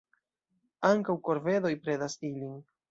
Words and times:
Ankaŭ 0.89 1.17
korvedoj 1.29 1.75
predas 1.87 2.21
ilin. 2.35 2.63